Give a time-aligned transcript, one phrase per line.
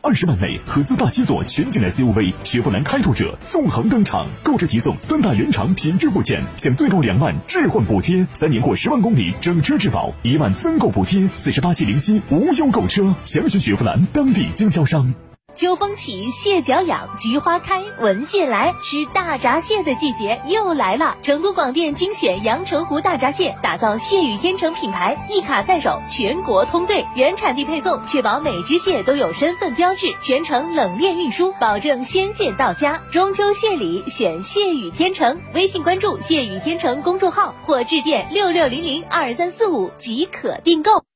[0.00, 15.14] 二十万内合资大七座全景 SUV 雪佛兰开拓者纵横登场，购置即送三大原厂品质附件，享最高两万置换补贴，三年或十万公里整车质保，一万增购补贴，四十八期零息无忧购车，详询雪佛兰当地经销商。
[15.58, 21.16] 秋风起，蟹脚痒，菊花开，闻蟹来，吃大闸蟹的季节又来了。
[21.20, 33.00] 成都广电精选阳澄湖大闸蟹，打造蟹语天成品牌，一卡在手，全国通兑，原产地配送，确保每只蟹都有身份标志，全程冷链运输，保证鲜蟹到家。
[33.10, 41.07] 中秋蟹礼选蟹语天成，微信关注蟹语天成公众号或致电六六零零二三四五即可订购。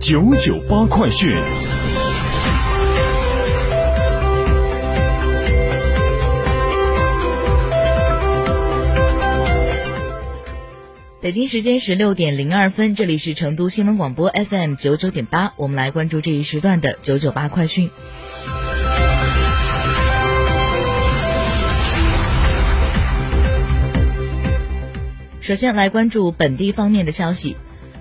[0.00, 1.34] 九九八快讯。
[11.20, 17.90] 北京时间十六点零二分，这里是成都新闻广播 FM 九九点八，我们来关注这一时段的九九八快讯。
[25.40, 27.56] 首先来关注本地方面的消息。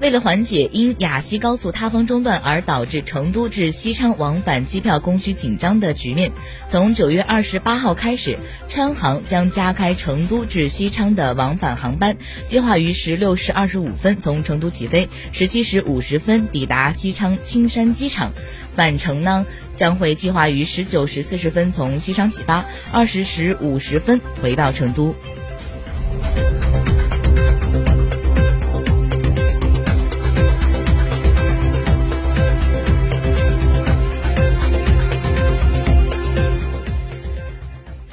[0.00, 6.30] 为了缓解因雅西高速塌方中断而导致成都至西昌往返机票供需紧张的局面，
[6.68, 8.38] 从九月二十八号开始，
[8.68, 12.16] 川航将加开成都至西昌的往返航班，
[12.46, 18.32] 计划于十六时二十五分从成都起飞，十七时五十分抵达西昌青山机场。
[18.76, 25.16] 返程呢，将会计划于十九时四十分从西昌起发，二十时五十分回到成都。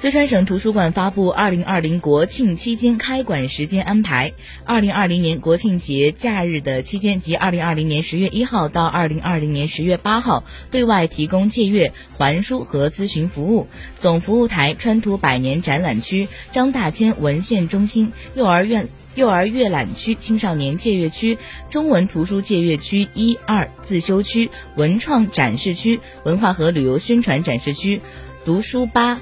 [0.06, 4.34] 四川省图书馆发布二零二零国庆期间开馆时间安排。
[4.64, 13.68] 二零二零年国庆节假日的期间，即二零二零年十月一号到二零二零年十月八号，对外提供借阅、还书和咨询服务。
[14.00, 18.88] 总服务台川图百年展览区、张大千文献中心、幼儿园。
[19.16, 21.40] 幼儿阅览区、青少年借阅区、
[21.72, 28.02] 中文图书借阅区一二自修区、文创展示区、文化和旅游宣传展示区、
[28.44, 29.20] 读书吧。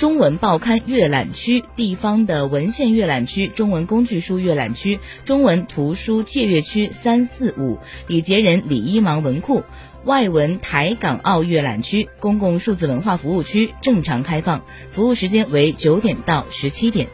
[0.00, 9.62] 中文报刊阅览区、地方的文献阅览区、中文工具书阅览区、中文图书借阅区三四五、李杰仁李一芒文库、
[10.04, 17.06] 外文台港澳阅览区、公共数字文化服务区正常开放，服务时间为九点到十七点。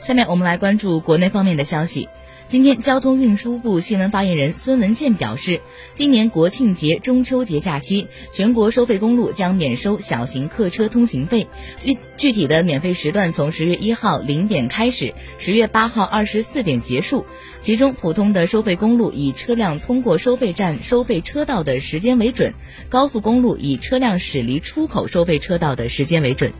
[0.00, 2.10] 下面我们来关注国内方面的消息。
[2.46, 5.62] 今天，交通运输部新闻发言人孙文健表示，
[5.94, 11.48] 今年国庆节、中秋节假期，全国收费公路将免收小型客车通行费。
[11.80, 17.24] 具具体的免费时段从十月一号零点开始，十月八号二十四点结束。
[17.60, 22.52] 其中，普通的收费公路以车辆通过收费站收费车道的时间为准；
[22.90, 26.52] 高速公路以车辆驶离出口收费车道的时间为准。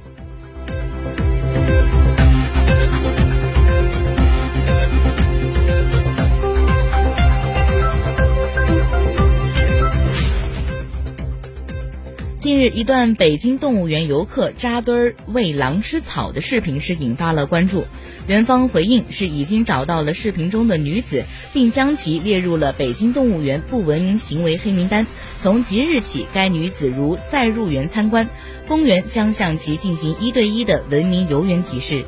[12.45, 17.87] 近日，一段北京动物园游客扎堆儿喂狼吃草的视频是引发了关注。
[18.27, 21.25] 园方回应是已经找到了视频中的女子，
[21.55, 25.07] 并将其列入了北京动物园不文明行为黑名单。
[25.41, 28.29] 从即日起，该女子如再入园参观，
[28.69, 32.05] 公园将向其进行一对一的文明游园提示。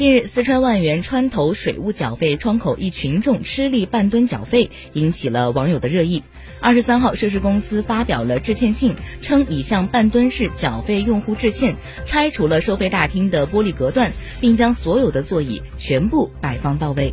[0.00, 6.22] 近日，四川万源川头水务缴费窗口一群众吃力半吨缴费，引起了网友的热议。
[6.58, 11.76] 二十三号，涉事公司发表了致歉信，称已向半吨市缴费用户致歉，
[12.06, 17.12] 拆除了收费大厅的玻璃隔断，并将所有的座椅全部摆放到位。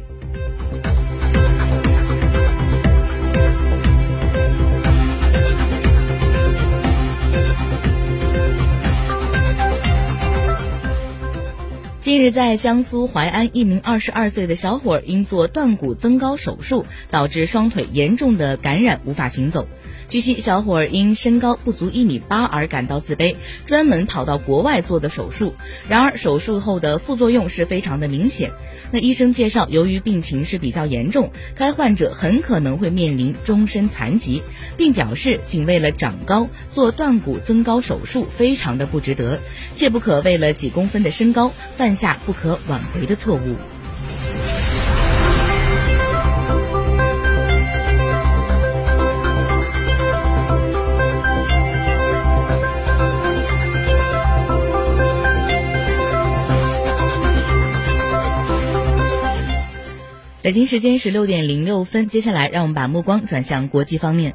[12.08, 19.68] 近日，在江苏淮安，一名二十二岁的小伙因做断骨增高手术，导致双腿严重的感染，无法行走。
[20.08, 25.54] 据悉，小伙因身高不足一米八而感到自卑，专门跑到国外做的手术。
[25.90, 28.54] 然而，手术后的副作用是非常的明显。
[28.94, 34.44] 那医生介绍，由于病情是比较严重，该患者很可能会面临终身残疾，
[34.78, 39.42] 并表示仅为了长高做断骨增高手术非常的不值得，
[39.74, 43.56] 切不可为了几公分的身高犯下不可挽回的错误。
[60.44, 64.34] 北京时间十六点零六分，接下来让我们把目光转向国际方面。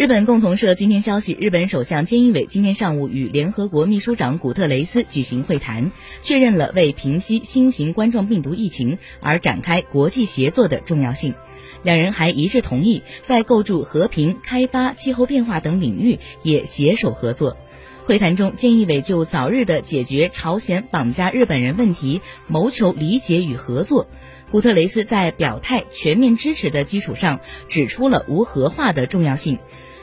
[0.00, 5.92] 日本共同社今天消息，日本首相菅义伟今天上午与联合国秘书长古特雷斯举行会谈，
[6.22, 11.34] 确认了为平息新型冠状病毒疫情而展开国际协作的重要性。
[11.82, 17.58] 两人还一致同意在构筑和平、开发、气候变化等领域也携手合作。
[18.06, 24.08] 会谈中，菅义伟就早日的解决朝鲜绑架日本人问题谋求理解与合作。
[24.50, 29.58] 古特雷斯在表态全面支持的基础上，指出了无核化的重要性。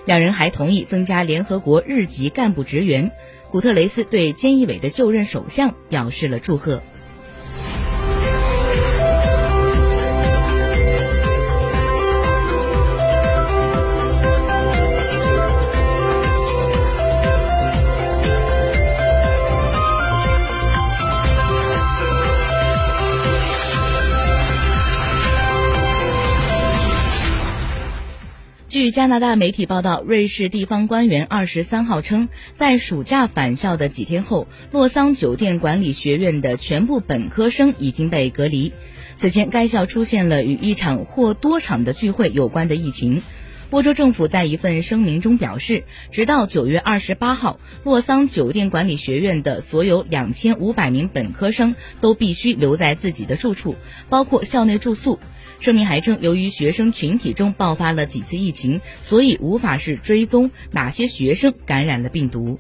[0.08, 3.12] 两人还同意增加联合国日籍干部职员。
[3.52, 6.82] 古特雷斯对菅义伟的就任首相表示了祝贺。
[28.88, 38.72] 据加拿大媒体报道，瑞士地方官员二十三号称，在暑假返校的几天后，洛桑酒店管理学院的全部本科生已经被隔离。
[39.18, 43.24] 此前，该校出现了与一场或多场的聚会有关的疫情。
[43.70, 53.76] 波州政府在一份声明中表示，直到九月二十八号，洛桑酒店管理学院的所有两千五百名本科生都必须留在自己的住处，
[54.08, 55.20] 包括校内住宿。
[55.60, 62.58] 声明还称，由于学生群体中爆发了几次疫情，所以无法是追踪哪些学生感染了病毒。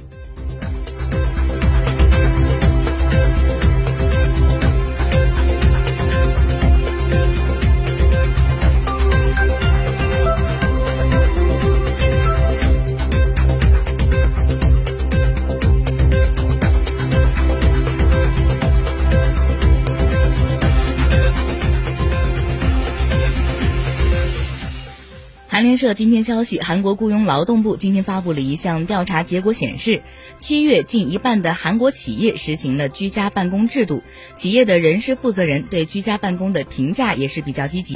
[25.57, 30.03] 韩联社今天消息，韩国雇佣劳动部今天发布了一项调查结果，显示，
[30.37, 34.03] 七月近一半的韩国企业实行了居家办公制度，
[34.35, 37.95] 企业的人事负责人对居家办公的评价也是比较积极。